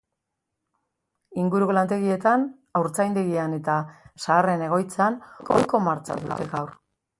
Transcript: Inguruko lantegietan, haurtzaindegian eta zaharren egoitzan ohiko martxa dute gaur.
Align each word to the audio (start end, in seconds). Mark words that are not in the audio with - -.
Inguruko 1.43 1.75
lantegietan, 1.79 2.47
haurtzaindegian 2.79 3.55
eta 3.59 3.77
zaharren 4.25 4.67
egoitzan 4.71 5.21
ohiko 5.59 5.85
martxa 5.91 6.21
dute 6.25 6.53
gaur. 6.59 6.77